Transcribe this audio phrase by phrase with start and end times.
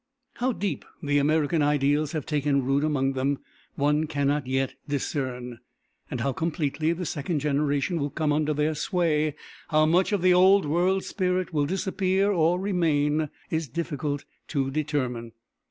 [0.37, 3.37] How deep the American ideals have taken root among them,
[3.75, 5.59] one cannot yet discern;
[6.09, 9.35] how completely the second generation will come under their sway,
[9.67, 15.33] how much of the old world spirit will disappear or remain, is difficult to determine.